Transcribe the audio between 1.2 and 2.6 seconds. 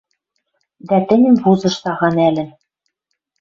вузыш сага нӓлӹн